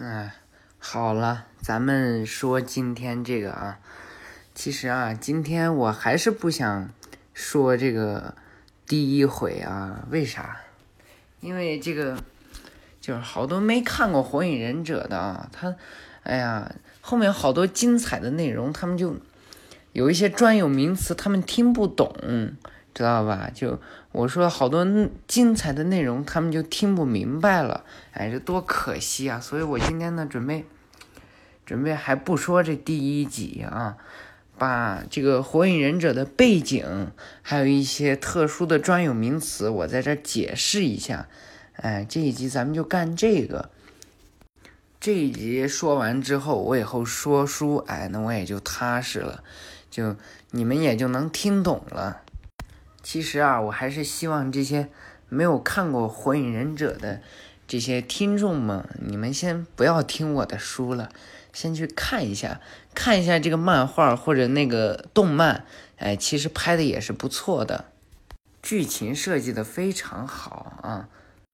[0.00, 0.32] 哎，
[0.78, 3.80] 好了，咱们说今天这个啊，
[4.54, 6.88] 其实啊，今天我还是不想
[7.34, 8.36] 说这个
[8.86, 10.60] 第一回啊，为啥？
[11.40, 12.16] 因为这个
[13.00, 15.74] 就是好多没看过《火影忍者》的啊，他，
[16.22, 19.16] 哎呀，后面好多精彩的内容，他们就
[19.94, 22.14] 有一些专有名词，他们听不懂。
[22.98, 23.48] 知道吧？
[23.54, 23.78] 就
[24.10, 24.84] 我说好多
[25.28, 27.84] 精彩的内容，他们就听不明白了。
[28.10, 29.38] 哎，这多可惜啊！
[29.38, 30.64] 所以我今天呢，准备
[31.64, 33.98] 准备还不说这第一集啊，
[34.58, 41.28] 把这个火影忍者的背景，还有一些特殊的专有名词，我在这解释一下。
[41.74, 43.70] 哎，这一集咱们就干这个。
[44.98, 49.44] 这一集说完之后，我以后说书，哎，那我也就踏实了，
[49.88, 50.16] 就
[50.50, 52.22] 你们也就能听懂了。
[53.10, 54.90] 其实啊，我还是希望这些
[55.30, 57.22] 没有看过《火影忍者》的
[57.66, 61.08] 这些听众们，你们先不要听我的书了，
[61.50, 62.60] 先去看一下，
[62.94, 65.64] 看一下这个漫画或者那个动漫，
[65.96, 67.86] 哎，其实拍的也是不错的，
[68.60, 71.08] 剧情设计的非常好啊，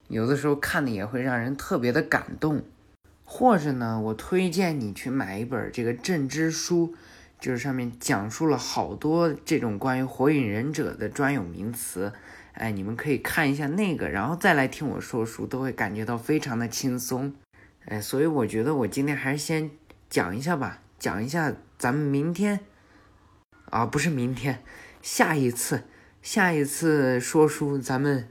[0.08, 2.64] 有的时候看的也会让人特别的感动，
[3.24, 6.96] 或者呢，我推荐你去买一本这个正之书。
[7.44, 12.10] 就是上面讲述了好多这种关于火影忍者的专有名词，
[12.54, 17.34] 哎，你们可以看一下那个，然后再来听我说书，都会感觉到非常的轻松，
[17.84, 19.70] 哎，所以我觉得我今天还是先
[20.08, 22.60] 讲一下吧，讲一下咱们明天，
[23.66, 24.62] 啊，不是明天，
[25.02, 25.82] 下一次，
[26.22, 28.26] 下一次说书咱们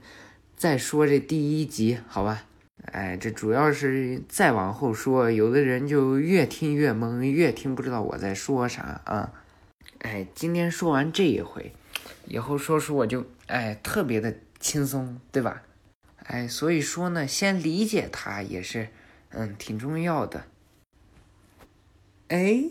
[0.56, 2.46] 再说这第一集，好吧？
[2.92, 9.32] 哎，这主要是再往后说，有的人就越听越懵，越听不知道我在说啥啊。
[10.00, 11.72] 哎，今天说完这一回，
[12.26, 15.62] 以后说书我就哎特别的轻松，对吧？
[16.24, 18.88] 哎，所以说呢，先理解它也是
[19.30, 20.44] 嗯挺重要的。
[22.28, 22.64] 哎，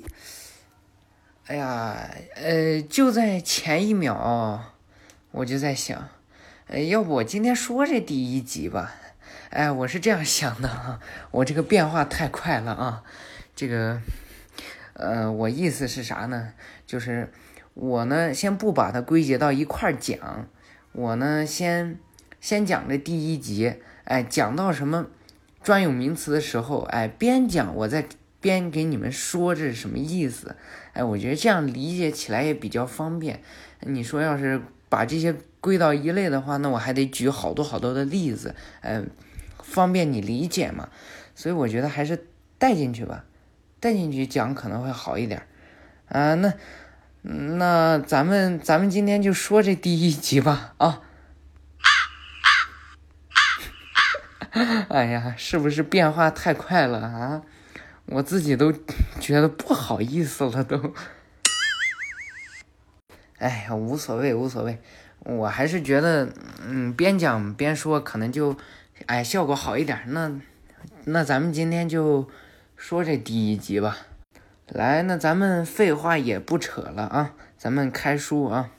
[1.48, 4.74] 哎呀，呃，就在前一秒，
[5.32, 6.10] 我就在想，
[6.68, 8.96] 哎，要不我今天说这第一集吧。
[9.54, 11.00] 哎，我是这样想的啊，
[11.30, 13.04] 我这个变化太快了啊，
[13.56, 14.02] 这个，
[14.94, 16.54] 呃，我意思是啥呢？
[16.88, 17.32] 就是
[17.76, 20.48] 我呢，先不把它归结到一块儿讲，
[20.94, 22.00] 我呢，先
[22.42, 23.76] 先讲这第一集，
[24.06, 25.06] 哎，讲到什么
[25.62, 28.08] 专有名词的时候，哎，边讲我再
[28.42, 30.56] 边给你们说这是什么意思，
[30.94, 33.40] 哎，我觉得这样理解起来也比较方便。
[33.82, 34.60] 你说要是
[34.90, 39.08] 把这些归到一类的话，那我还得举好多好多的例子，嗯。
[39.74, 40.90] 方便你理解嘛，
[41.34, 42.28] 所以我觉得还是
[42.60, 43.26] 带进去吧，
[43.80, 45.48] 带进去讲可能会好一点
[46.08, 46.36] 啊。
[46.36, 46.54] 那
[47.24, 51.02] 那咱们咱们今天就说这第一集吧啊。
[54.90, 57.42] 哎呀，是不是变化太快了啊？
[58.06, 58.72] 我自己都
[59.20, 60.94] 觉得不好意思了都。
[63.40, 64.80] 哎呀，无所谓无所谓，
[65.22, 66.32] 我还是觉得
[66.64, 68.56] 嗯，边讲边说可能就。
[69.06, 70.00] 哎，效果好一点。
[70.08, 70.40] 那
[71.06, 72.30] 那咱们今天就
[72.78, 73.98] 说这第一集吧。
[74.68, 78.72] 来，那咱们废话也不扯了啊，咱们开书啊。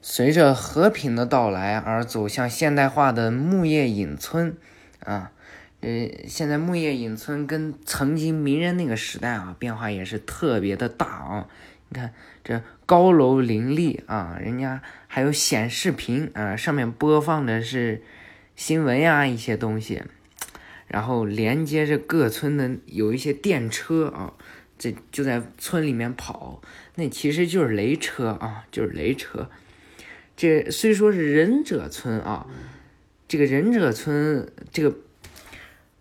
[0.00, 4.56] 随着和平的到来而走向现代化的木叶隐村
[5.04, 5.32] 啊，
[5.80, 11.48] 呃，现在木叶隐村跟曾经鸣人那个时代啊，变化也是特别的大啊。
[11.88, 12.12] 你看
[12.44, 18.02] 这高楼林立啊，人家还有显示屏啊，上面播放的是。
[18.54, 20.02] 新闻呀，一些东西，
[20.86, 24.34] 然后连接着各村的有一些电车啊，
[24.78, 26.60] 这就在村里面跑，
[26.96, 29.50] 那其实就是雷车啊，就是雷车。
[30.36, 32.46] 这虽说是忍者村啊，
[33.26, 34.96] 这个忍者村这个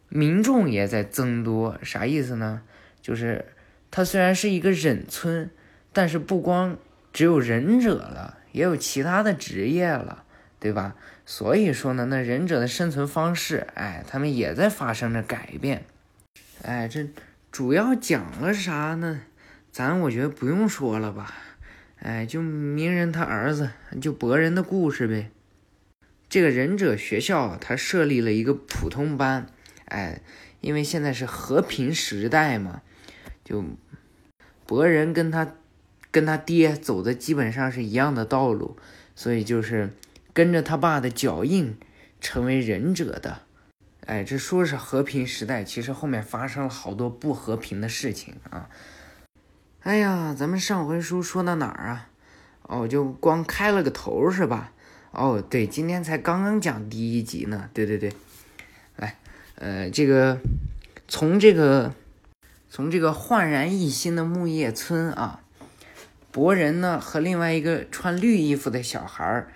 [0.09, 2.61] 民众也在增多，啥意思呢？
[3.01, 3.45] 就是
[3.90, 5.50] 它虽然是一个忍村，
[5.94, 6.78] 但是不光
[7.13, 10.25] 只有忍者了，也有其他的职业了。
[10.61, 10.95] 对吧？
[11.25, 15.85] 所以说呢，那忍者的生存方式，哎，他们也在发生着改变。
[16.61, 17.08] 哎，这
[17.52, 19.22] 主要讲了啥呢？
[19.72, 21.34] 咱我觉得不用说了吧。
[21.97, 25.31] 哎，就鸣人他儿子，就博人的故事呗。
[26.29, 29.47] 这个忍者学校，他设立了一个普通班。
[29.85, 30.22] 哎，
[30.59, 32.84] 因为现在是和平时代嘛，
[33.43, 33.66] 就
[34.67, 35.55] 博人跟他
[36.11, 38.78] 跟他爹走的基本上是一样的道路，
[39.16, 39.90] 所以就是。
[40.33, 41.78] 跟着他爸的脚印，
[42.19, 43.41] 成为忍者的，
[44.05, 48.69] 哎，这说是和平时代，其实后面发生了好多不和平的事情啊。
[49.81, 52.09] 哎呀，咱们上回书说到哪儿啊？
[52.63, 54.72] 哦，就光开了个头是吧？
[55.11, 57.69] 哦，对，今天才刚刚讲第一集呢。
[57.73, 58.13] 对对对，
[58.95, 59.17] 来，
[59.55, 60.39] 呃，这个
[61.07, 61.93] 从这个
[62.69, 65.41] 从这个焕然一新的木叶村啊，
[66.31, 69.51] 博人呢和另外一个穿绿衣服的小孩儿，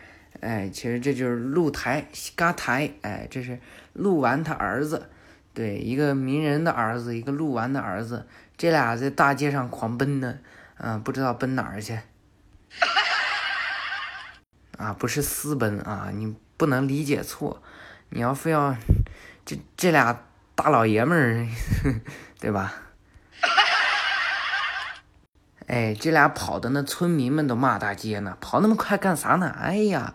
[0.46, 2.06] 哎，其实这就是鹿台
[2.36, 3.60] 嘎台，哎，这是
[3.94, 5.10] 鹿丸他儿子，
[5.56, 10.38] 对，一个名人的儿子，一个鹿丸的儿子，这俩在大街上狂奔呢，
[10.78, 12.00] 嗯，不知道奔哪儿去。
[14.78, 17.64] 啊，不是私奔啊，你不能理解错。
[18.10, 18.76] 你要非要
[19.44, 20.16] 这这俩
[20.54, 21.48] 大老爷们儿，
[22.40, 22.72] 对吧？
[25.66, 29.50] 哎，这俩跑的那村民们都骂大街呢，跑那么快干啥呢？
[29.50, 30.14] 哎呀，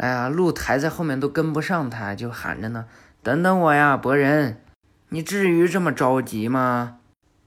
[0.00, 2.86] 哎呀，鹿台在后面都跟不上他，就喊着呢
[3.22, 4.62] ：“等等我呀，博人，
[5.10, 6.96] 你至于这么着急吗？”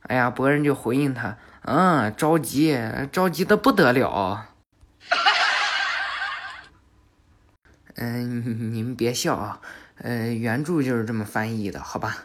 [0.07, 1.35] 哎呀，博人就回应他
[1.65, 2.77] ：“嗯，着急，
[3.11, 4.49] 着急的不得了。
[7.97, 9.59] ”嗯，你们别笑啊，
[9.97, 12.17] 呃，原著就是这么翻译的，好吧？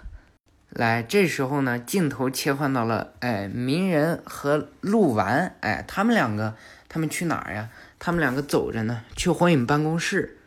[0.68, 6.54] 来，这时候呢，镜头切换到了，哎，鸣人和鹿丸，哎，他们两个，
[6.88, 7.68] 他们去哪儿呀？
[7.98, 10.38] 他们两个走着呢，去火影办公室。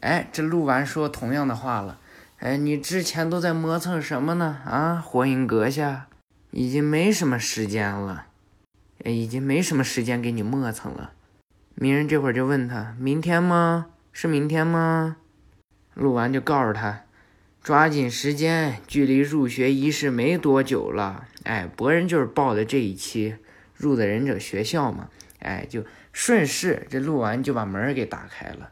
[0.00, 1.98] 哎，这鹿丸说同样的话了，
[2.38, 4.60] 哎，你之前都在磨蹭什么呢？
[4.64, 6.08] 啊，火影阁下，
[6.50, 8.26] 已经没什么时间了，
[9.04, 11.12] 哎，已经没什么时间给你磨蹭了。
[11.74, 13.86] 鸣人这会儿就问他，明天吗？
[14.12, 15.16] 是明天吗？
[15.94, 17.04] 录完就告诉他，
[17.62, 21.26] 抓紧时间，距离入学仪式没多久了。
[21.44, 23.36] 哎，博人就是报的这一期
[23.76, 25.08] 入的忍者学校嘛。
[25.44, 28.70] 哎，就顺势这录完就把门给打开了。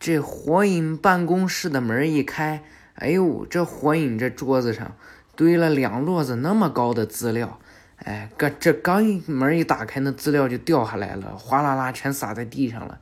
[0.00, 4.96] 这火影办公室的门一开，哎呦，这火影这桌子上
[5.36, 7.60] 堆了两摞子那么高的资料。
[7.98, 12.98] 哎，刚这刚一门一打开，那资料就掉下来了，哗啦啦全洒在地上了。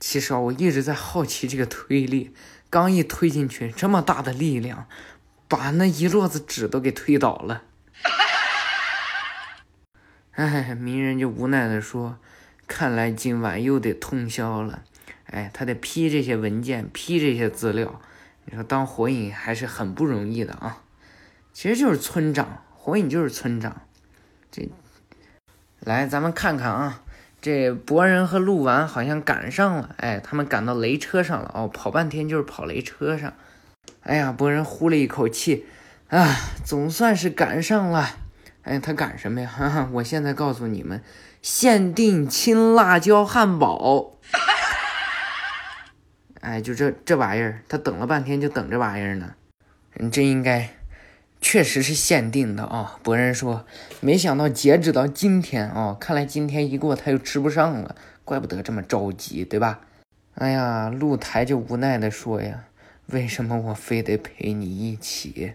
[0.00, 2.32] 其实啊，我一直在好奇这个推力，
[2.70, 4.86] 刚一推进去，这么大的力量，
[5.48, 7.64] 把那一摞子纸都给推倒了。
[10.36, 12.18] 哎，鸣人就无奈的说
[12.68, 14.82] ：“看来今晚又得通宵了。”
[15.32, 18.00] 哎，他得批这些文件，批这些资料。
[18.44, 20.82] 你说当火影还是很不容易的啊。
[21.52, 23.80] 其实就是村长，火影就是村长。
[24.52, 24.68] 这，
[25.80, 27.02] 来，咱们看看啊。
[27.40, 33.32] 这博人和鹿丸好像赶上了，哎，他们赶到雷车上了哦，跑半天就是跑雷车上。
[34.02, 35.64] 哎呀，博人呼了一口气，
[36.08, 38.25] 啊，总算是赶上了。
[38.66, 39.48] 哎，他赶什么呀？
[39.48, 41.00] 哈哈，我现在告诉你们，
[41.40, 44.18] 限定青辣椒汉堡。
[46.40, 49.34] 哎，就这这玩意儿，他等了半天就等这玩意儿呢。
[49.94, 50.70] 你这应该。
[51.38, 52.98] 确实是限定的啊！
[53.04, 53.66] 博人说，
[54.00, 59.80] 没想到截止到今天啊，看来今天一过他又吃不上了，怪不得这么着急，对吧？
[60.34, 62.64] 哎呀，露台就无奈的说呀
[63.12, 65.52] ：“为什么我非得陪你一起？”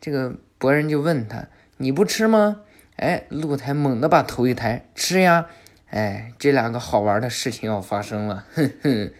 [0.00, 1.46] 这个博人就问他
[1.78, 2.60] ：“你不吃吗？”
[2.96, 5.46] 哎，露台猛地把头一抬：“吃呀！”
[5.90, 9.12] 哎，这两个好玩的事情要发生了，哼哼！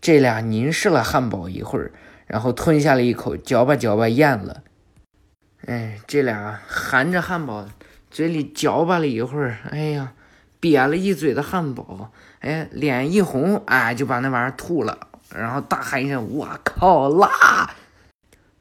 [0.00, 1.92] 这俩凝视了汉堡一会儿，
[2.26, 4.62] 然后吞下了一口，嚼吧嚼吧咽了。
[5.66, 7.68] 哎，这俩含着汉堡，
[8.10, 10.14] 嘴里嚼吧了一会儿，哎呀，
[10.60, 12.10] 瘪了一嘴的汉堡，
[12.40, 14.98] 哎，脸一红，哎，就把那玩意儿吐了，
[15.34, 17.74] 然后大喊一声：“我靠，辣！”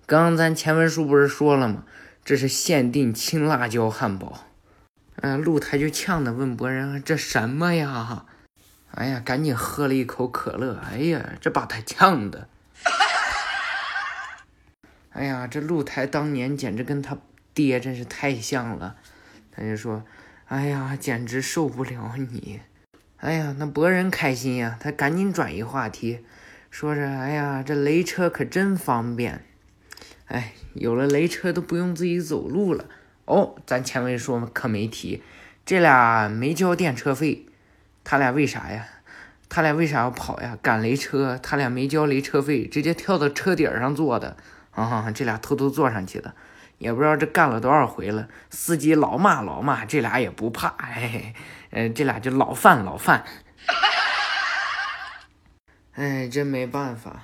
[0.05, 1.85] 刚刚咱前文书不是说了吗？
[2.29, 4.45] 这是限定青辣椒汉堡。
[5.15, 8.27] 嗯，露台就呛的问博人：“这什么呀？”
[8.93, 12.47] 哎呀，赶紧喝了一口可乐，哎呀，这把他呛的。
[15.09, 17.17] 哎呀，这露台当年简直跟他
[17.55, 18.97] 爹真是太像了，
[19.51, 20.03] 他就说
[20.45, 22.61] ：“哎呀，简直受不了你！”
[23.17, 26.23] 哎呀，那博人开心呀，他赶紧转移话题，
[26.69, 29.43] 说着：“哎呀，这雷车可真方便，
[30.29, 32.85] 哎，有了雷车都不用自己走路了。”
[33.25, 35.21] 哦，咱前面说可没提，
[35.63, 37.45] 这俩没交电车费，
[38.03, 38.87] 他俩为啥呀？
[39.47, 40.57] 他俩为啥要跑呀？
[40.63, 44.35] 赶雷车，他俩没交雷车费，直接跳到车顶上坐的。
[44.71, 46.33] 啊，这俩偷偷坐上去的，
[46.79, 48.27] 也不知道这干了多少回了。
[48.49, 50.69] 司机老骂老骂，这俩也不怕。
[50.77, 51.33] 哎，
[51.69, 53.23] 呃，这俩就老犯老犯。
[55.93, 57.23] 哎，真没办法。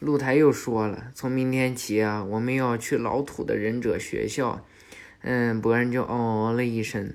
[0.00, 4.64] 露台又说了，从明天起啊，我们要去老土的忍者学校。
[5.22, 7.12] 嗯，博人就哦了一声，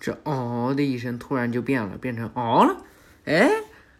[0.00, 2.84] 这哦的一声突然就变了，变成哦了。
[3.26, 3.50] 哎，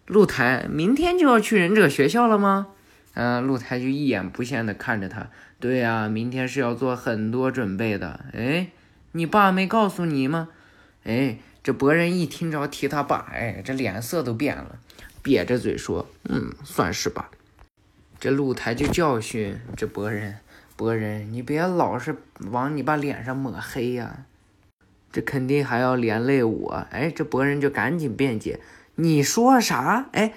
[0.06, 2.68] 露台，明天就要去忍者学校了吗？
[3.12, 5.28] 嗯，露台就一眼不羡的看着他。
[5.60, 8.24] 对呀，明天是要做很多准备的。
[8.32, 8.68] 哎，
[9.12, 10.48] 你爸没告诉你吗？
[11.04, 14.78] 哎，这博人一听着提他爸，哎，这脸色都变了，
[15.22, 17.30] 瘪着嘴说：“嗯，算是吧。”
[18.26, 20.40] 这露台就教训这博人
[20.74, 22.16] ：“博人，你别老是
[22.50, 24.26] 往你爸脸上抹黑呀，
[25.12, 26.72] 这肯定还要连累我。
[26.90, 28.58] 哎，这博人就赶紧辩解，
[28.96, 30.08] 你说啥？
[30.10, 30.32] 哎，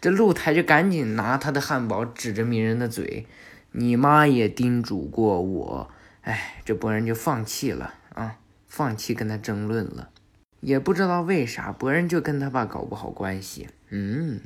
[0.00, 3.26] 这露台就赶紧拿他的汉堡指着鸣人的嘴，
[3.72, 5.90] 你妈也叮嘱过我。
[6.20, 8.36] 哎，这博人就放弃了啊，
[8.68, 10.10] 放弃跟他争论了，
[10.60, 13.66] 也不知道为啥，博人就跟他爸搞不好关系。
[13.88, 14.42] 嗯。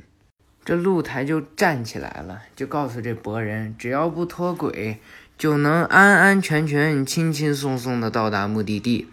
[0.63, 4.99] 这露台就站起来了，就告诉这博人，只要不脱轨，
[5.37, 9.07] 就能安安全全、轻轻松松的到达目的地。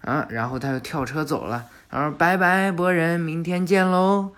[0.00, 1.68] 啊，然后他就跳车走了。
[1.90, 4.32] 然后拜拜，博人，明天见喽。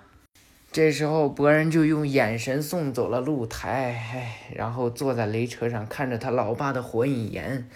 [0.73, 7.68] 这时候博人就用眼神送走了露台，哎，然后坐在雷车上看着他老爸的火影岩，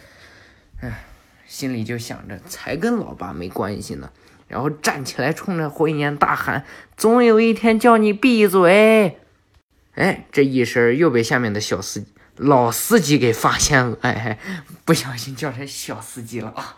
[0.80, 1.04] 哎，
[1.46, 4.10] 心里就想着，才跟老爸没关系呢。
[4.48, 6.64] 然后站起来，冲着火影岩大喊
[6.96, 9.18] ：“总有一天叫你闭嘴！”
[9.96, 12.04] 哎，这一声又被下面的小司
[12.36, 14.38] 老司机给发现了，哎，
[14.84, 16.76] 不小心叫成小司机了啊！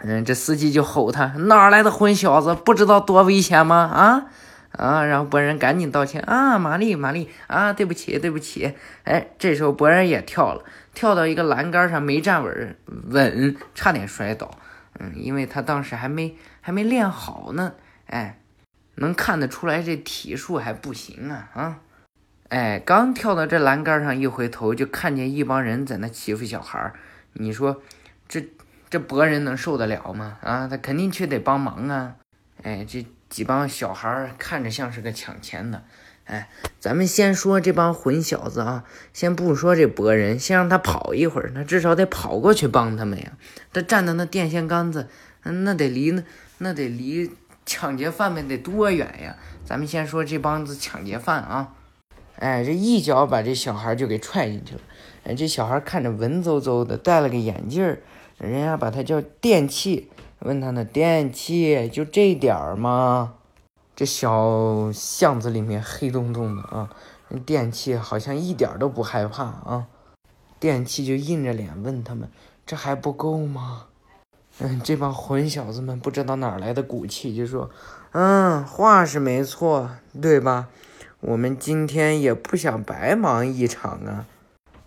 [0.00, 3.76] 嗯，这司机就吼他：“哪来的混小子，不知道多危险吗？
[3.76, 4.26] 啊
[4.72, 10.62] 啊！”然后博人赶紧道歉：“啊，玛丽，玛丽啊，对不起，对不起。”哎，这时候博人也跳了，
[10.94, 12.76] 跳到一个栏杆上没站稳，
[13.08, 14.58] 稳，差点摔倒。
[14.98, 17.74] 嗯，因为他当时还没还没练好呢，
[18.06, 18.38] 哎，
[18.94, 21.80] 能看得出来这体术还不行啊啊！
[22.48, 26.94] 哎，刚跳到这栏杆上，一回头就看见一帮人在那欺负小孩儿。
[27.34, 27.82] 你说
[28.28, 28.48] 这
[28.88, 30.38] 这博人能受得了吗？
[30.42, 32.16] 啊，他肯定去得帮忙啊！
[32.62, 35.84] 哎，这几帮小孩儿看着像是个抢钱的。
[36.26, 36.48] 哎，
[36.80, 43.32] 咱们先说这帮混小子啊，先不说这博人，先让他跑一会儿，那至少得跑过去帮他们呀。
[43.72, 45.08] 他站的那电线杆子，
[45.44, 46.22] 那得离那
[46.58, 47.30] 那得离
[47.64, 49.36] 抢劫犯们得多远呀？
[49.64, 51.74] 咱们先说这帮子抢劫犯啊，
[52.40, 54.80] 哎，这一脚把这小孩就给踹进去了。
[55.24, 58.00] 哎，这小孩看着文绉绉的，戴了个眼镜儿，
[58.38, 63.34] 人家把他叫电器，问他呢，电器就这点儿吗？
[63.96, 66.90] 这小巷子里面黑洞洞的啊，
[67.46, 69.86] 电器好像一点都不害怕啊。
[70.60, 72.28] 电器就硬着脸问他们
[72.66, 73.86] ：“这还不够吗？”
[74.60, 77.70] 嗯，这帮混小子们不知道哪来的骨气，就说
[78.12, 80.68] ：“嗯，话是没错，对吧？
[81.20, 84.26] 我们今天也不想白忙一场啊。”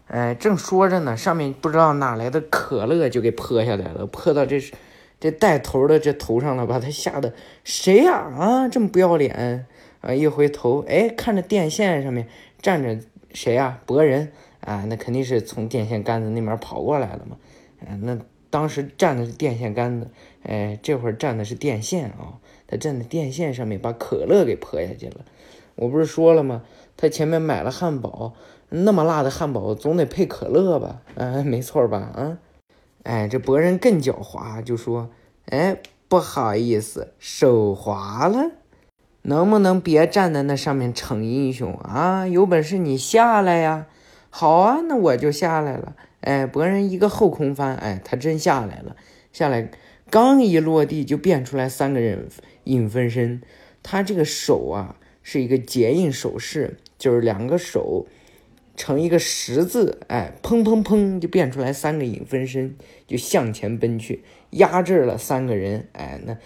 [0.07, 4.73] 哎，正说着呢，上面不知道哪来的可乐就给泼下来了，泼到这是。
[5.19, 7.33] 这带头的这头上了，把他吓得
[7.63, 8.13] 谁呀？
[8.13, 9.67] 啊，这么不要脸
[10.01, 10.13] 啊！
[10.13, 12.27] 一回头，哎，看着电线上面
[12.61, 12.97] 站着
[13.33, 13.81] 谁呀？
[13.85, 17.35] 博人啊，那肯定是从电线杆子那边跑过来了嘛。
[17.85, 18.17] 嗯，那
[18.49, 20.07] 当时站的是电线杆子，
[20.43, 22.39] 哎，这会儿站的是电线啊。
[22.65, 25.25] 他站在电线上面，把可乐给泼下去了。
[25.75, 26.63] 我不是说了吗？
[26.95, 28.33] 他前面买了汉堡，
[28.69, 31.01] 那么辣的汉堡总得配可乐吧？
[31.15, 31.97] 啊，没错吧？
[31.97, 32.37] 啊。
[33.03, 35.09] 哎，这博人更狡猾，就说
[35.47, 35.77] ：“哎，
[36.07, 38.51] 不好意思，手滑了，
[39.21, 42.27] 能不能别站在那上面逞英雄啊？
[42.27, 43.87] 有本事你下来呀！”
[44.29, 45.95] 好啊，那我就下来了。
[46.21, 48.95] 哎，博人一个后空翻，哎，他真下来了。
[49.31, 49.71] 下来
[50.09, 52.27] 刚一落地，就变出来三个人
[52.65, 53.41] 影分身。
[53.81, 58.05] 他这个手啊，是一个结印手势，就是两个手。
[58.79, 66.37] 成一个十字，哎，砰砰砰，就变出来三个影分身，就向前奔去，压制了三个人，哎，那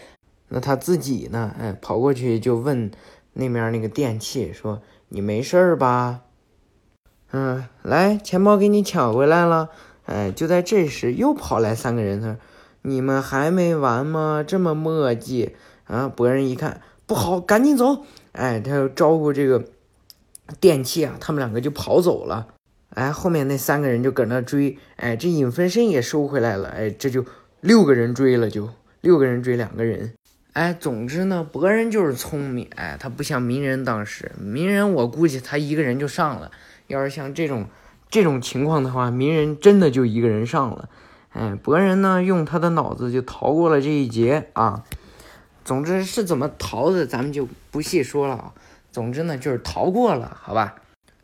[0.47, 2.89] 那他自己呢，哎，跑过去就问
[3.33, 6.21] 那面那个电器说：“你没事儿吧？”
[7.31, 9.69] 嗯，来，钱包给你抢回来了，
[10.05, 12.37] 哎，就在这时又跑来三个人，他说
[12.81, 14.43] ：“你们还没完吗？
[14.45, 15.51] 这么磨叽
[15.83, 19.63] 啊！”博人一看不好，赶紧走，哎，他又招呼这个。
[20.59, 22.47] 电器啊，他们两个就跑走了，
[22.89, 27.25] 哎，后面那三个人就搁那追，哎，这影分身也收回来了，哎，这就
[27.61, 28.69] 六个人追了，就
[29.01, 30.13] 六个人追两个人，
[30.51, 36.51] 哎，总之呢，博人就是聪明，哎，他不像鸣人当时，鸣人我估计他一个人就上了，
[36.87, 37.65] 要是像这种
[38.09, 40.89] 这种情况的话，鸣人真的就一个人上了，
[41.29, 44.83] 哎，博人呢用他的脑子就逃过了这一劫啊，
[45.63, 48.53] 总之是怎么逃的，咱们就不细说了啊。
[48.93, 50.75] 总之呢，就是逃过了，好吧？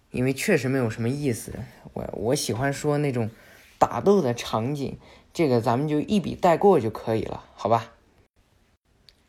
[0.09, 1.53] 因为确实没有什么意思。
[1.93, 3.29] 我我喜欢说那种
[3.77, 4.97] 打斗的场景，
[5.31, 7.91] 这个咱们就一笔带过就可以了，好吧？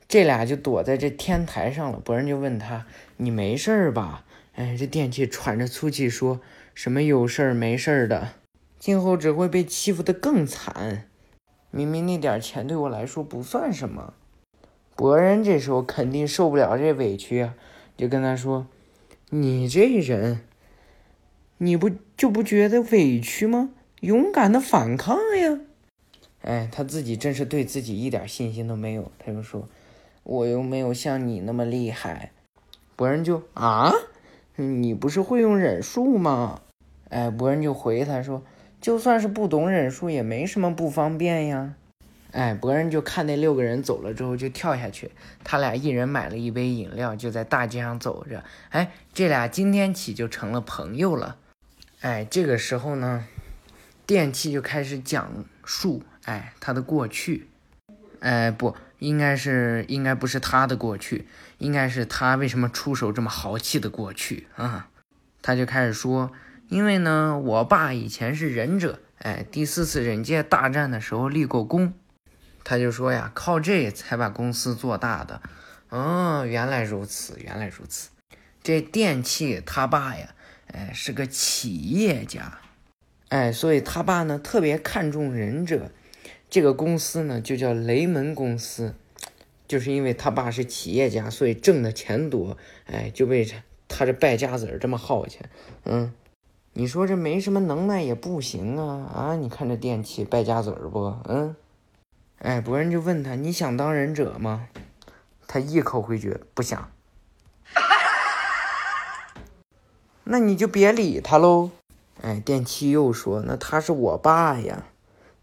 [0.09, 2.01] 这俩就躲在这天台上了。
[2.01, 2.87] 博人就问他
[3.19, 4.25] ：“你没事儿吧？”
[4.57, 6.41] 哎，这电器喘着粗气说
[6.75, 8.31] ：“什么有事儿没事儿的？
[8.79, 11.07] 今后只会被欺负的更惨。
[11.71, 14.15] 明明那点钱对我来说不算什么。”
[14.97, 17.51] 博人这时候肯定受不了这委屈。
[18.01, 18.67] 就跟他说
[19.29, 20.41] ：“你这人，
[21.59, 23.69] 你不就不觉得委屈吗？
[24.01, 25.61] 勇敢的反抗呀！
[26.41, 29.13] 哎，他自己真是对自己一点信心都没有。
[29.19, 29.69] 他就说
[30.25, 32.33] ：“我又没有像你那么厉害。”
[32.97, 33.93] 博人就啊，
[34.57, 36.63] 你不是会用忍术吗？
[37.11, 38.43] 哎，博人就回他说
[38.81, 41.75] ：“就算是不懂忍术，也没什么不方便呀。”
[42.33, 45.11] 哎，博人就看那六个人走了之后就跳下去，
[45.43, 48.45] 他俩一人买了一杯饮料，就在大街上走着。
[48.69, 51.37] 哎，这俩今天起就成了朋友了。
[52.01, 53.27] 哎，这个时候呢，
[54.07, 57.49] 电器就开始讲述，哎，他的过去。
[58.21, 61.27] 哎，不应该是，应该不是他的过去，
[61.59, 64.89] 应该是他为什么出手这么豪气的过去啊？
[65.43, 66.31] 他就开始说，
[66.69, 71.95] 因为呢，我爸以前是忍者，哎，第四次忍界大战的时候立过功。
[72.71, 75.43] 他就说呀，靠这才把公司做大的。
[75.89, 78.11] 哦，原来如此，原来如此。
[78.63, 80.33] 这电器他爸呀，
[80.69, 82.61] 哎，是个企业家，
[83.31, 85.91] 哎，所以他爸呢特别看重忍者。
[86.49, 88.95] 这个公司呢就叫雷门公司，
[89.67, 93.45] 就是因为他爸是企业家，所以挣的钱多，哎，就被
[93.89, 95.41] 他这败家子儿这么耗去。
[95.87, 96.13] 嗯，
[96.75, 99.35] 你说这没什么能耐也不行啊啊！
[99.35, 101.17] 你看这电器败家子儿不？
[101.25, 101.57] 嗯。
[102.43, 104.69] 哎，博人就问他：“你想当忍者吗？”
[105.47, 106.91] 他一口回绝：“不想。
[110.25, 111.71] ”那你就别理他喽。
[112.23, 114.85] 哎，电器又说：“那他是我爸呀。”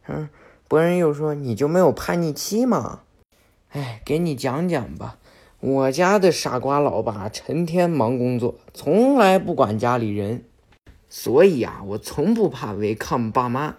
[0.10, 0.28] 嗯，
[0.68, 3.02] 博人又说：“你就没有叛逆期吗？”
[3.74, 5.18] 哎，给你讲讲吧。
[5.60, 10.46] 我家的傻瓜老爸成天忙工作，从来不管家里人，
[11.10, 13.76] 所以啊，我从不怕违抗爸妈。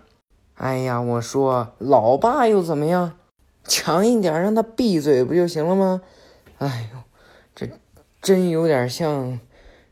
[0.59, 3.17] 哎呀，我说老爸又怎么样？
[3.63, 6.03] 强硬点，让他闭嘴不就行了吗？
[6.59, 6.99] 哎呦，
[7.55, 7.69] 这
[8.21, 9.39] 真有点像，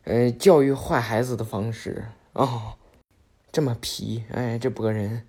[0.02, 2.72] 呃，教育坏孩子的方式哦。
[3.52, 5.22] 这么皮，哎，这博人，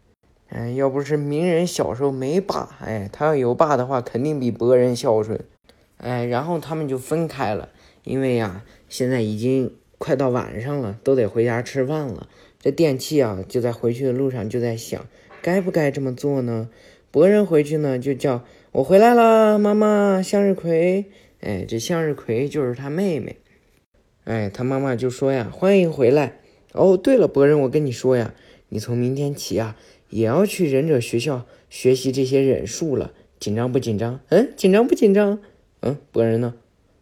[0.49, 5.39] 哎，要不是鸣人小时候没爸，哎，他要有爸的话，肯定比博人孝顺。
[5.97, 7.69] 哎，然后他们就分开了，
[8.03, 12.27] 因为呀，现在已经快到晚上了，都得回家吃饭了。
[12.59, 15.05] 这电器啊，就在回去的路上就在想。
[15.47, 16.67] 该不该这么做呢？
[17.09, 21.05] 博人回去呢，就叫我回来了，妈妈，向日葵。
[21.39, 23.37] 哎，这向日葵就是他妹妹。
[24.25, 26.41] 哎，他妈妈就说呀：“欢迎回来。”
[26.75, 28.33] 哦，对了，博人，我跟你说呀，
[28.67, 29.77] 你从明天起啊，
[30.09, 33.13] 也要去忍者学校学习这些忍术了。
[33.39, 34.19] 紧张不紧张？
[34.27, 35.39] 嗯，紧张不紧张？
[35.79, 36.55] 嗯，博人呢？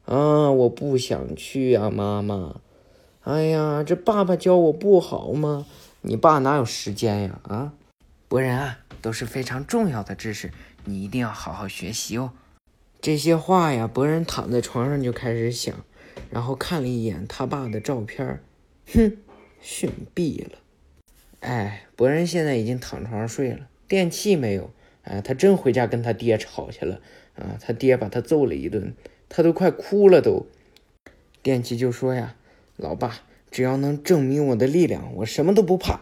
[0.05, 2.62] 啊，我不想去呀，妈妈。
[3.21, 5.65] 哎呀，这爸爸教我不好吗？
[6.01, 7.39] 你爸哪有时间呀？
[7.41, 7.73] 啊？
[8.27, 10.51] 博人啊，都是非常重要的知识，
[10.85, 12.33] 你一定要好好学习哦。
[12.99, 15.85] 这些话呀，博人躺在床上就开始想，
[16.31, 18.41] 然后看了一眼他爸的照片，
[18.91, 19.17] 哼，
[19.61, 20.57] 逊毙了。
[21.41, 24.71] 哎，博人现在已经躺床上睡了，电器没有。
[25.03, 26.99] 哎，他真回家跟他爹吵去了
[27.35, 27.59] 啊！
[27.61, 28.95] 他爹把他揍了一顿，
[29.29, 30.47] 他都快哭了都。
[31.43, 32.35] 电器就说呀
[32.75, 33.19] ：“老爸，
[33.51, 36.01] 只要能证明我的力量，我什么都不怕。”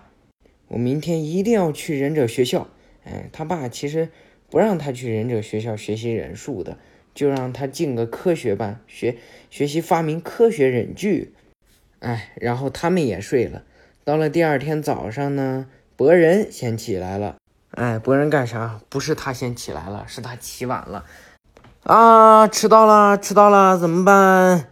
[0.73, 2.67] 我明天一定要去忍者学校。
[3.05, 4.09] 哎，他爸其实
[4.49, 6.77] 不让他去忍者学校学习忍术的，
[7.13, 9.17] 就让他进个科学班学
[9.51, 11.33] 学习发明科学忍具。
[11.99, 13.63] 哎，然后他们也睡了。
[14.03, 17.37] 到了第二天早上呢，博人先起来了。
[17.71, 18.81] 哎，博人干啥？
[18.89, 21.05] 不是他先起来了，是他起晚了。
[21.83, 24.69] 啊，迟到了，迟到了，怎么办？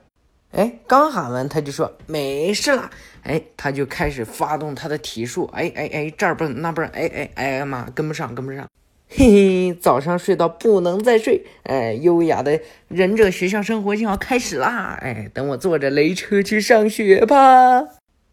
[0.52, 2.90] 哎，刚喊完他就说没事了。
[3.24, 5.50] 哎，他就开始发动他的体术。
[5.54, 8.68] 哎哎哎，这儿蹦那蹦，哎哎哎呀妈，跟不上跟不上。
[9.14, 11.44] 嘿嘿，早上睡到不能再睡。
[11.64, 14.98] 哎，优雅的忍者学校生活就要开始啦。
[15.02, 17.88] 哎，等我坐着雷车去上学吧。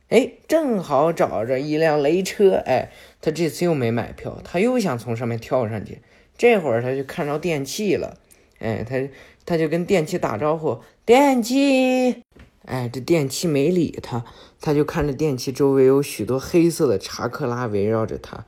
[0.08, 2.62] 哎，正好找着一辆雷车。
[2.64, 5.98] 哎，他这次又没买票，他又想从上面跳上去。
[6.36, 8.16] 这会儿他就看着电器了。
[8.60, 8.96] 哎，他
[9.44, 10.78] 他就跟电器打招呼。
[11.04, 12.22] 电器，
[12.68, 14.22] 哎，这电器没理他，
[14.60, 18.44] 他就看着电器周围有许多黑色的查克拉围绕着他。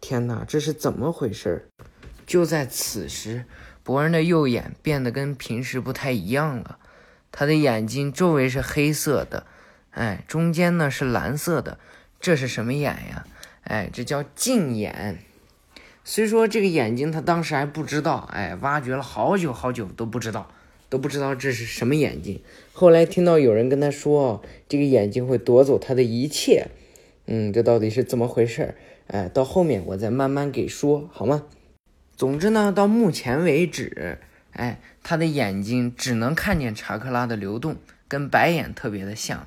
[0.00, 1.68] 天哪，这是怎么回事？
[2.26, 3.44] 就在此时，
[3.82, 6.78] 博人的右眼变得跟平时不太一样了。
[7.30, 9.44] 他的眼睛周围是黑色的，
[9.90, 11.78] 哎，中间呢是蓝色的。
[12.18, 13.26] 这是什么眼呀？
[13.64, 15.18] 哎，这叫近眼。
[16.04, 20.50] 虽说这个眼睛他当时还不知道，哎，挖掘了好久好久都不知道。
[20.88, 22.40] 都不知道这是什么眼睛。
[22.72, 26.68] 后来听到有人跟他说，这个眼睛会夺走他的一切。
[27.26, 28.74] 嗯，这到底是怎么回事？
[29.08, 31.44] 哎，到后面我再慢慢给说，好吗？
[32.16, 34.18] 总之呢，到目前为止，
[34.52, 37.76] 哎，他的眼睛只能看见查克拉的流动，
[38.08, 39.46] 跟白眼特别的像。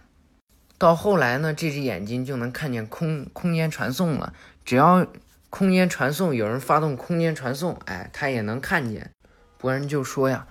[0.77, 4.33] 到后来呢，这只眼睛就能看见空空间传送了。
[4.63, 5.05] 只要
[5.49, 9.11] 空间传送有人发动空间传送，哎，他也能看见。
[9.57, 10.47] 博人就说呀：“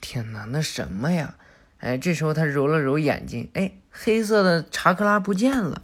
[0.00, 1.34] 天哪，那什么呀？”
[1.78, 5.82] 哎，这时候他揉了揉眼睛，哎，黑色的查克拉不见了。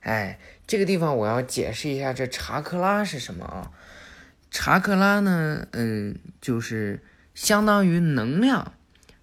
[0.00, 3.70] 哎，这个地方我要解释一下，这查克拉是什么啊？
[4.50, 7.02] 查克拉呢，嗯，就是
[7.34, 8.72] 相当于能量。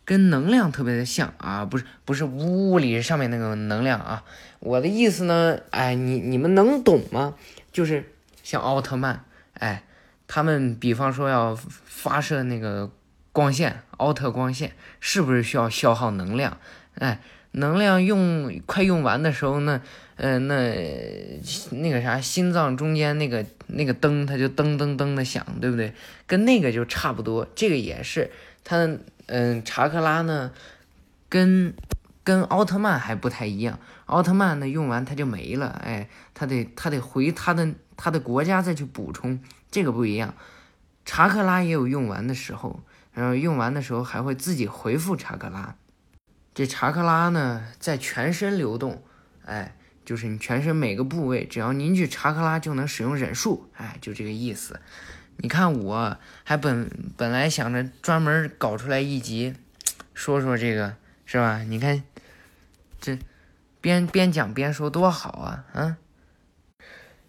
[0.06, 4.26] 跟能量特别的像啊，不是不是物理上面那个能量啊，
[4.60, 7.36] 我的意思呢，哎，你你们能懂吗？
[7.72, 8.12] 就是
[8.44, 9.24] 像奥特曼，
[9.54, 9.84] 哎，
[10.28, 12.92] 他们比方说要发射那个
[13.32, 16.58] 光线，奥特光线，是不是需要消耗能量？
[16.96, 19.82] 哎，能量用快用完的时候呢，
[20.18, 20.56] 呃，那
[21.72, 25.94] 那个啥，心脏中间那个那个灯，它就噔噔噔的响，对不对？
[26.28, 28.30] 跟那个就差不多，这个也是
[28.66, 28.98] 它。
[29.28, 30.52] 嗯，查克拉呢，
[31.30, 31.74] 跟
[32.26, 33.80] 跟奥特曼还不太一样。
[34.06, 39.40] 奥特曼呢，用完他就没了，哎，他得他得回他的他的国家再去补充。
[39.72, 40.36] 这个不一样，
[41.06, 42.82] 查克拉也有用完的时候，
[43.14, 45.76] 然后用完的时候还会自己回复查克拉。
[46.54, 49.04] 这查克拉呢，在全身流动，
[49.46, 54.80] 哎，就是你全身每个部位，只要凝聚查克拉就能使用忍术，哎，就这个意思。
[55.38, 59.56] 你看，我还本本来想着专门搞出来一集，
[60.14, 60.96] 说说这个
[61.26, 61.64] 是吧？
[61.64, 62.04] 你看，
[63.02, 63.18] 这
[63.82, 65.66] 边边讲边说多好啊！
[65.74, 65.98] 啊，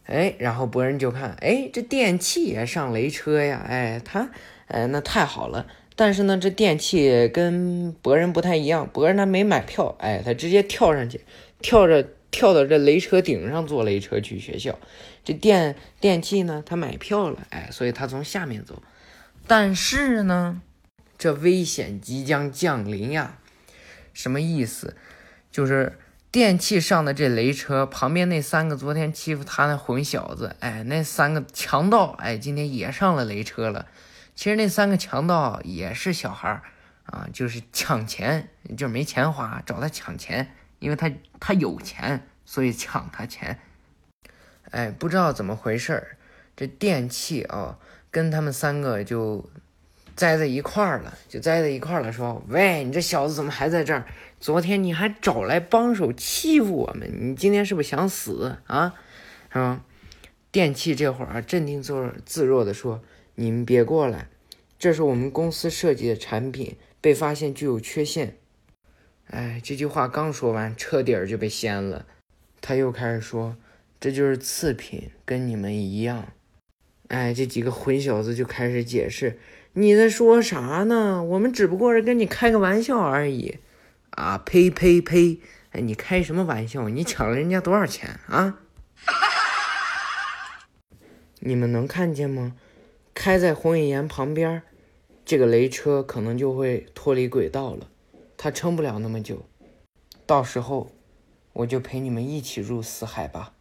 [0.04, 3.64] 哎，然后博人就看，哎，这电器也上雷车呀！
[3.66, 4.28] 哎，他，
[4.66, 5.66] 哎，那太好了。
[5.96, 11.20] 但是呢，这电器跟博人不太一样，博人他没买票，哎，他直接跳上去，
[11.60, 12.06] 跳着。
[12.34, 14.76] 跳到这雷车顶上坐雷车去学校，
[15.24, 16.64] 这电电器呢？
[16.66, 18.82] 他买票了，哎，所以他从下面走。
[19.46, 20.60] 但是呢，
[21.16, 23.38] 这危险即将降临呀！
[24.12, 24.96] 什么意思？
[25.52, 25.96] 就是
[26.32, 33.86] 电器上的这雷车旁边那三个昨天欺负他那混小子，哎，那三个强盗，哎，今天也上了雷车了。
[34.34, 36.62] 其实那三个强盗也是小孩儿
[37.06, 40.54] 啊，就是抢钱，就是没钱花，找他抢钱。
[40.80, 43.58] 因为他他有钱，所以抢他钱。
[44.70, 46.16] 哎，不知道怎么回事儿，
[46.54, 47.78] 这电器啊，
[48.10, 49.48] 跟他们三个就
[50.14, 52.12] 栽在一块儿了，就栽在一块儿了。
[52.12, 54.04] 说：“喂，你这小子怎么还在这儿？
[54.40, 58.92] 昨天你还找来帮手欺负我们，你今天是不是想死啊？”
[59.50, 59.80] 是吧？
[60.50, 63.02] 电器这会儿镇定自自若的说
[63.36, 64.28] ：“你们别过来，
[64.78, 68.36] 这是我们公司设计的产品，被发现具有缺陷。”
[69.28, 72.06] 哎，这句话刚说完，车底儿就被掀了。
[72.60, 73.56] 他又开始说
[73.98, 76.28] ：“这就是次品，跟你们一样。”
[77.08, 79.38] 哎，这几个混小子就开始解释
[79.74, 81.22] ：“你在说啥呢？
[81.22, 83.58] 我们只不过是跟你开个玩笑而已。”
[84.10, 85.40] 啊，呸呸呸！
[85.72, 86.88] 哎，你开什么玩笑？
[86.88, 88.60] 你抢了人家多少钱啊？
[91.40, 92.54] 你们能看见吗？
[93.14, 94.62] 开在红眼岩旁边，
[95.24, 97.88] 这个雷车可能就会脱离轨道了。
[98.36, 99.46] 它撑不了那么久，
[100.26, 100.90] 到时候
[101.52, 103.54] 我就陪你们一起入死海吧。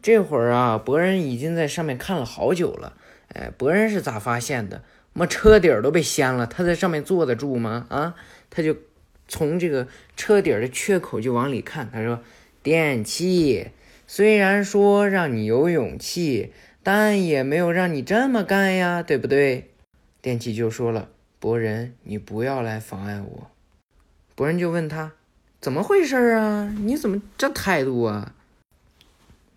[0.00, 2.96] 这会儿啊，博人已经在上面看了好久了。
[3.34, 4.82] 哎，博人是咋发现的？
[5.12, 7.86] 妈，车底儿都被掀了，他在上面坐得住吗？
[7.90, 8.14] 啊，
[8.48, 8.74] 他就
[9.26, 11.90] 从这个车底儿的缺口就往里看。
[11.92, 12.22] 他说
[12.62, 13.68] ：“电器
[14.06, 16.52] 虽然说让你有勇气，
[16.90, 19.72] 但也没有让你这么干呀，对不对？”
[20.22, 23.50] 电器就说了：“博人，你不要来妨碍我。”
[24.34, 25.12] 博人就问他
[25.60, 26.74] ：“怎么回事啊？
[26.78, 28.34] 你怎么这态度啊？”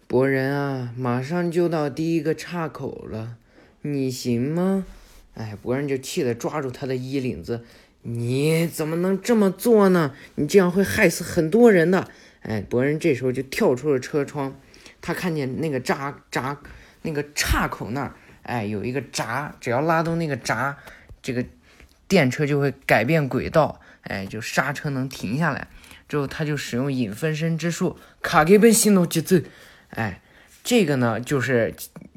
[0.09, 3.37] 博人啊，马上就到第一个岔口了，
[3.83, 4.85] 你行吗？
[5.35, 7.63] 哎，博人就气得抓住他的衣领子
[8.03, 10.13] ：“你怎么能这么做呢？
[10.35, 12.09] 你这样会害死很多人的！”
[12.43, 14.59] 哎，博人这时候就跳出了车窗，
[14.99, 16.61] 他看见那个扎扎
[17.01, 20.77] 那个岔口那儿，哎，有一个闸，只要拉动那个闸，
[21.21, 21.45] 这个
[22.07, 23.79] 电车就会改变轨道。
[24.03, 25.67] 哎，就刹车能停下来，
[26.09, 29.37] 之后他就使用影分身之术，卡给本心诺节奏。
[29.91, 30.21] 哎，
[30.63, 31.75] 这个呢，就是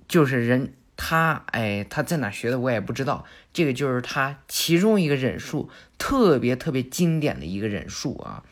[0.09, 5.69] 就是人他哎他在哪学的我也不知道，这个就是他其中一个忍术，
[5.99, 8.43] 特别特别经典的一个忍术啊。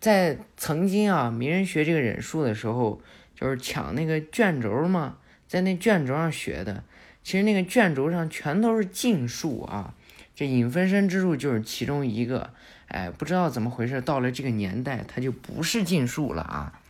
[0.00, 3.00] 在曾经啊，没人学这个忍术的时候，
[3.36, 5.18] 就是抢那个卷轴嘛，
[5.48, 6.84] 在那卷轴上学的。
[7.24, 9.94] 其实那个卷轴上全都是禁术啊。
[10.36, 12.50] 这影分身之术就是其中一个，
[12.86, 16.80] 哎，不知道怎么回事，到了这个年代，它就不是禁术了啊！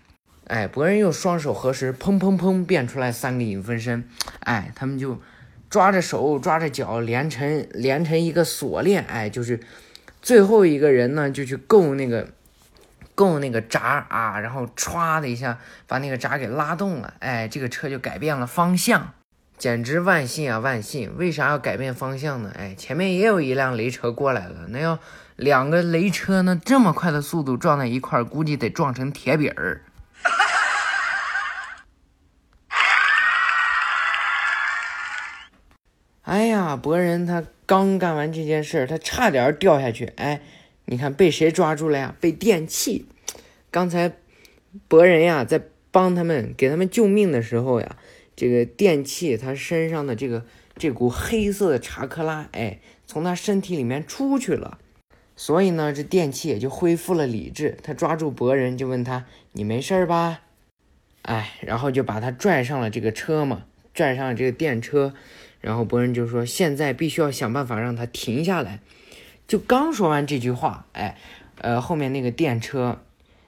[0.47, 4.05] 哎，博人又双手合十，砰砰砰，变出来三个影分身，
[4.41, 5.19] 哎，他们就
[5.71, 9.59] 抓着手，抓着脚，连成连成一个锁链，哎，就是
[10.21, 12.29] 最后一个人呢，就去够那个
[13.19, 19.13] 够那个闸啊，然后歘的一下把那个闸给拉动了，哎，这个车就改变了方向，
[19.59, 21.17] 简直万幸啊万幸！
[21.17, 22.53] 为啥要改变方向呢？
[22.57, 25.01] 哎，前面也有一辆雷车过来了，那要
[25.35, 29.83] 两个雷车呢，这么快的速度撞在一块儿，估计得撞成铁饼儿。
[36.23, 40.41] 哎呀，博人他刚干完这件事儿，他差点掉下去，哎。
[40.91, 42.17] 你看被谁抓住了呀？
[42.19, 43.05] 被电器。
[43.71, 44.17] 刚才
[44.89, 47.97] 博人呀在帮他们给他们救命的时候呀，
[48.35, 50.47] 这个电器他身上的这个
[50.77, 54.79] 这股黑色的查克拉，哎，从他身体里面出去了。
[55.37, 57.77] 所以呢，这电器也就恢复了理智。
[57.83, 60.41] 他抓住博人就问他：“你没事吧？”
[61.23, 65.13] 哎，然后就把他拽上了这个车嘛，拽上了这个电车。
[65.61, 68.81] 然后博人就说：“现在必须要想办法让他停下来。”
[69.49, 71.17] 就刚说完这句话，哎，
[71.63, 72.99] 呃，后面那个电车，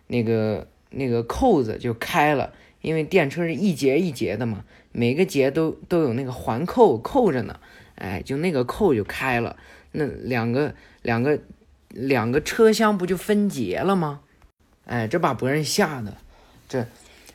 [0.07, 7.61] 那个那个扣子就开了，因为电车是一节一节的嘛，每个节都都有那个环扣扣着呢，
[7.97, 9.57] 哎，就那个扣就开了，
[9.93, 11.39] 那两个两个
[11.91, 14.21] 两个车厢不就分节了吗？
[14.87, 16.17] 哎，这把博人吓得，
[16.67, 16.87] 这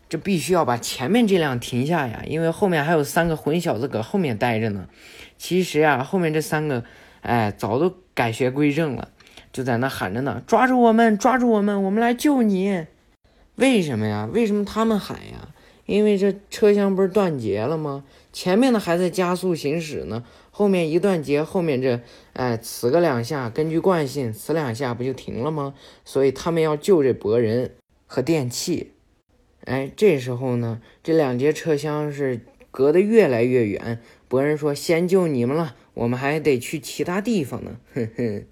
[0.09, 4.89] 这必须要把前面这辆停下呀，因为后面还有三个混小子搁后面待着呢。
[5.37, 6.83] 其实啊，后面这三个。
[7.21, 9.09] 哎，早都改邪归正了，
[9.51, 12.87] 就在那喊着呢：“抓住我们，抓住我们，我们来救你！”
[13.55, 14.27] 为什么呀？
[14.33, 15.49] 为什么他们喊呀？
[15.85, 18.05] 因为这车厢不是断节了吗？
[18.33, 21.99] 前面的还在加速行驶呢，后面一断节，后面这
[22.33, 25.75] 哎呲个两下，根据惯性呲两下不就停了吗？
[26.03, 27.75] 所以他们要救这博人
[28.07, 28.93] 和电器。
[29.65, 33.99] 哎，这时候呢，这两节车厢是隔得越来越远。
[34.27, 38.45] 博人说：“先救你们了。”我们还得去其他地方呢，哼哼。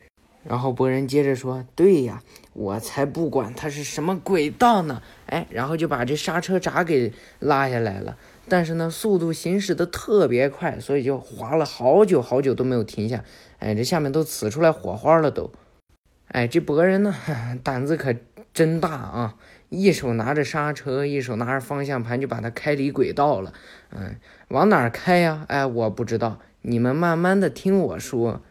[0.43, 8.17] 然后博人接着说：“对呀，我才不管它是什么轨道呢。”哎，然后就把这刹车闸给拉下来了。
[8.49, 13.23] 但是呢，速度行驶的特别快，所以就滑了好久好久都没有停下。
[13.59, 15.49] 哎，这下面都呲出来火花了都。
[16.27, 17.15] 哎，这博人呢，
[17.63, 18.13] 胆子可
[18.53, 19.35] 真大啊！
[19.69, 23.53] 一手拿着刹车，一手拿着方向盘，就把它开离轨道了。
[23.91, 24.17] 嗯，
[24.49, 25.45] 往哪儿开呀？
[25.47, 26.39] 哎，我不知道。
[26.63, 28.41] 你们慢慢的听我说，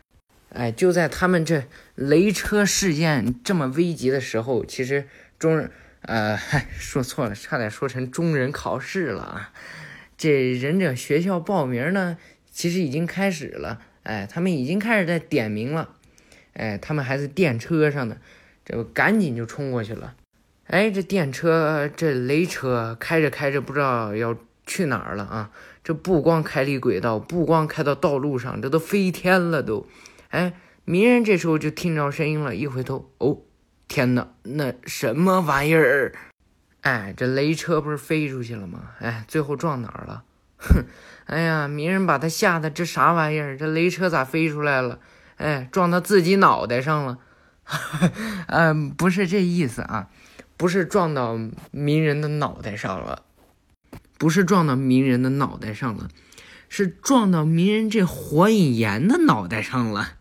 [0.51, 5.71] 哎，就在他们这雷车事件这么危急的时候，其实中人，
[6.03, 6.39] 呃，
[6.79, 9.53] 说错了，差点说成中人考试了啊。
[10.17, 12.19] 这忍者学校报名呢，
[12.51, 15.89] 其实已经开始了，哎，他们已经开始在点名了，
[16.53, 18.19] 哎，他们还在电车上呢，
[18.65, 20.15] 这赶紧就冲过去了。
[20.67, 25.51] 哎，这电车这雷车开着开着，不知道要去哪儿了啊。
[25.85, 29.87] 这不光开离轨道，不光开到道路上，这都飞天了都。
[30.29, 33.39] 哎，鸣人这时候就听着声音了，一回头，哦，
[33.89, 36.13] 天哪，那什么玩意儿？
[36.83, 38.91] 哎，这雷车不是飞出去了吗？
[39.01, 40.25] 哎，最后撞哪儿了？
[40.59, 40.85] 哼，
[41.27, 43.57] 哎呀，鸣人把他吓得这啥玩意儿？
[43.57, 45.01] 这雷车咋飞出来了？
[45.37, 47.19] 哎，撞到自己脑袋上了？
[48.47, 50.09] 嗯，不是这意思啊，
[50.57, 51.39] 不是撞到
[51.71, 53.23] 鸣人的脑袋上了。
[54.23, 56.07] 不是撞到鸣人的脑袋上了，
[56.69, 60.13] 是撞到鸣人这火影岩的脑袋上了。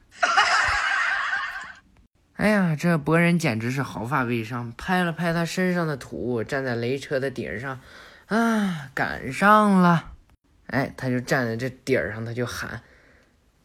[2.34, 7.80] 哎呀，这博人简直是毫发未伤，拍了拍他身上的土，站在雷车的顶上，
[8.26, 10.14] 啊，赶上了！
[10.66, 12.82] 哎，他就站在这顶上，他就喊：“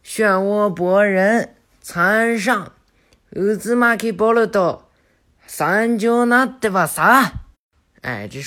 [0.05, 2.72] 漩涡博人参上，
[3.31, 4.90] 乌兹马克波罗多，
[5.46, 6.85] 三九那对吧？
[6.85, 7.33] 啥？
[8.03, 8.42] 哎，这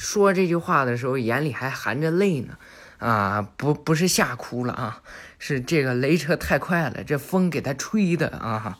[0.00, 2.56] 说。”这句话的时候，眼里还含着泪呢，
[2.98, 5.02] 啊，不，不是吓哭了啊，
[5.38, 8.78] 是这个雷车太快了，这风给他吹的啊。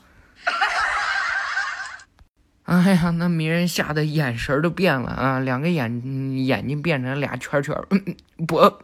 [2.64, 8.80] 哎呀，那鸣人吓得眼神都变了啊，两个眼眼睛变成俩圈圈，嗯博，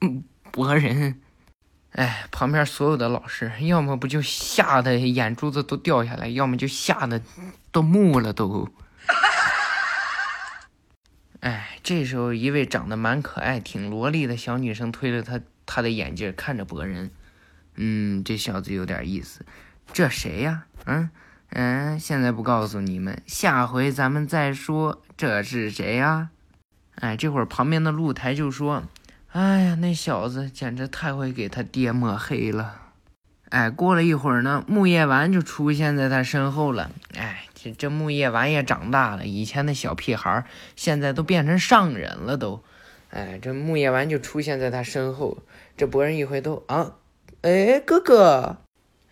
[0.00, 1.20] 嗯博人，
[1.92, 7.20] 哎，旁边所有的老师，要么不就吓得眼珠子都掉下来，要么就吓得
[7.70, 8.68] 都木了都。
[11.46, 17.12] 哎，这时候一位长得蛮可爱、挺萝莉的小女生推着她她的眼镜，看着博人，
[17.76, 19.46] 嗯，这小子有点意思。
[19.92, 20.64] 这谁呀？
[20.86, 21.08] 嗯
[21.50, 25.00] 嗯，现在不告诉你们，下回咱们再说。
[25.16, 26.30] 这是谁呀？
[26.96, 28.82] 哎，这会儿旁边的露台就说
[29.30, 32.80] ：“哎呀，那小子简直太会给他爹抹黑了。”
[33.50, 36.90] 哎，过了一会儿呢，木叶丸就出现在他身后了。
[37.16, 37.45] 哎。
[37.72, 40.44] 这木叶丸也长大了，以前的小屁孩
[40.76, 42.62] 现在都变成上人了都。
[43.10, 45.38] 哎，这木叶丸就出现在他身后。
[45.76, 46.96] 这博人一回头啊，
[47.42, 48.56] 哎，哥哥，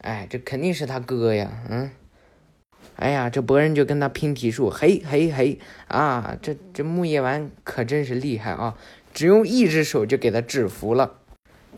[0.01, 1.91] 哎，这肯定是他哥呀，嗯。
[2.97, 6.37] 哎呀，这博人就跟他拼体术，嘿嘿嘿啊！
[6.41, 8.77] 这这木叶丸可真是厉害啊，
[9.13, 11.15] 只用一只手就给他制服了。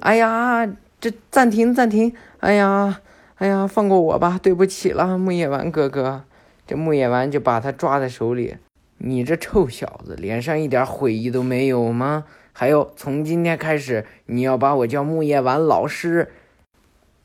[0.00, 0.66] 哎呀，
[1.00, 2.14] 这暂停暂停！
[2.40, 3.00] 哎呀
[3.36, 6.24] 哎呀，放过我吧，对不起了，木叶丸哥哥。
[6.66, 8.57] 这木叶丸就把他抓在手里，
[8.98, 12.24] 你这臭小子，脸上一点悔意都没有吗？
[12.52, 16.33] 还有，从今天开始，你要把我叫木叶丸老师。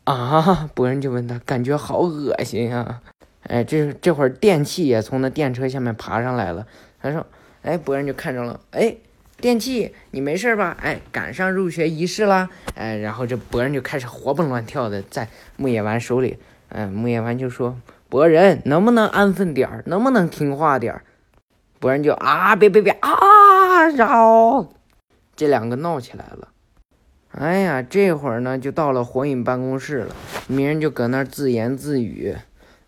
[0.04, 0.70] 啊！
[0.74, 3.02] 博人就问他，感觉好恶心啊！
[3.44, 6.68] 哎，这这会儿电器也从那电车下面爬上来了。
[7.02, 7.26] 他说
[7.62, 8.96] ：“哎，博人就看着了，哎，
[9.38, 10.76] 电器，你没事吧？
[10.82, 12.50] 哎，赶上入学仪式啦！
[12.76, 16.38] 哎，然后这博人就开始活蹦乱跳的在木叶丸手里。
[16.70, 17.78] 嗯，木叶丸就说：
[18.12, 19.84] 博人能不能安分点儿？
[19.88, 21.04] 能不能听话点儿？
[21.80, 23.88] 博人就啊，别别别啊！
[23.96, 24.74] 然后
[25.34, 26.50] 这两个闹起来了。
[27.30, 30.14] 哎呀，这会儿呢，就到了火影办公室了，
[30.48, 32.36] 鸣人就搁那儿自言自语。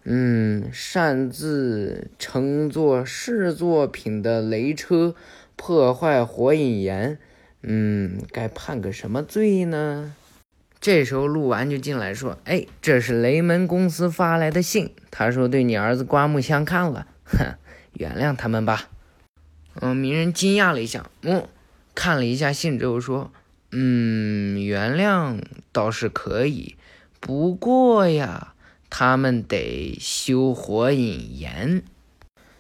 [0.04, 5.16] 嗯，擅自乘坐试作品的雷车，
[5.56, 7.18] 破坏火影岩，
[7.62, 10.14] 嗯，该判个什么罪呢？
[10.84, 17.56] 这时候鹿丸就进来说：“哎，这是雷门公司发来的信，他说对你儿子刮目相看了，哼，
[17.96, 18.90] 原谅他们吧。”
[19.80, 21.48] 嗯，鸣人惊讶了一下，嗯，
[21.96, 23.32] 看了一下信之后说
[23.72, 25.42] ：“嗯，原谅
[25.72, 26.76] 倒是可以，
[27.22, 28.50] 不过呀。”
[28.96, 31.82] 他们得修火影岩。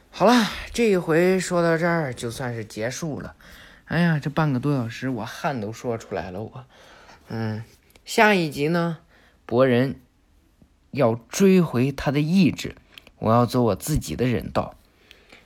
[0.09, 0.33] 好了，
[0.73, 3.35] 这一回说到这儿就算是结束了。
[3.85, 6.41] 哎呀，这半个多小时我汗都说出来了。
[6.41, 6.65] 我，
[7.29, 7.63] 嗯，
[8.05, 8.99] 下一集呢，
[9.45, 10.01] 博人
[10.91, 12.75] 要追回他的意志，
[13.19, 14.75] 我要走我自己的人道。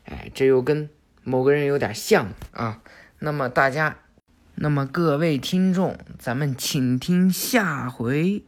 [0.05, 0.89] 哎，这又跟
[1.23, 2.81] 某个人有点像啊。
[3.19, 3.97] 那么大家，
[4.55, 8.43] 那么各位听众，咱们请听下回。